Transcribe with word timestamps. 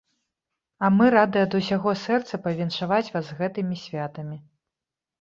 А 0.85 0.89
мы 0.97 1.05
рады 1.15 1.43
ад 1.49 1.59
усяго 1.59 1.95
сэрца 2.05 2.41
павіншаваць 2.49 3.07
вас 3.13 3.25
з 3.31 3.39
гэтымі 3.45 3.75
святамі! 3.87 4.37